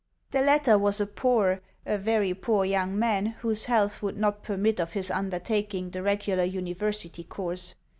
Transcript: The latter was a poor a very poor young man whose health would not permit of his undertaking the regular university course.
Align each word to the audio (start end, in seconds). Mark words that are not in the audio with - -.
The 0.31 0.41
latter 0.41 0.79
was 0.79 0.99
a 0.99 1.05
poor 1.05 1.61
a 1.85 1.95
very 1.95 2.33
poor 2.33 2.65
young 2.65 2.97
man 2.97 3.27
whose 3.43 3.65
health 3.65 4.01
would 4.01 4.17
not 4.17 4.41
permit 4.41 4.79
of 4.79 4.93
his 4.93 5.11
undertaking 5.11 5.91
the 5.91 6.01
regular 6.01 6.43
university 6.43 7.23
course. 7.23 7.75